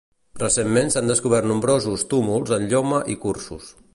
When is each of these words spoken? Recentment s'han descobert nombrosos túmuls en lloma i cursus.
Recentment 0.43 0.87
s'han 0.93 1.11
descobert 1.11 1.49
nombrosos 1.51 2.07
túmuls 2.15 2.57
en 2.59 2.67
lloma 2.75 3.05
i 3.17 3.21
cursus. 3.27 3.73